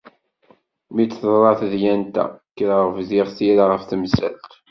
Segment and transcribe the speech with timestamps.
[0.93, 4.49] Mi d-teḍra tedyant-a, kkreɣ bdiɣ tira ɣef temsalt.